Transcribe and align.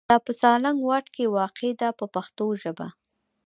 دا 0.09 0.17
په 0.25 0.31
سالنګ 0.41 0.79
واټ 0.83 1.05
کې 1.15 1.33
واقع 1.37 1.71
ده 1.79 1.89
په 1.99 2.05
پښتو 2.13 2.45
ژبه. 2.61 2.87